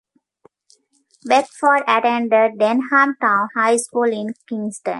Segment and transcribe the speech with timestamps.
[1.25, 4.89] Beckford attended Denham Town High School in Kingston.